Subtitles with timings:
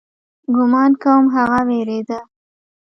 [0.55, 2.19] ګومان کوم هغه وېرېده.